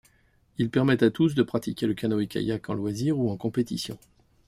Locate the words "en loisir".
2.71-3.19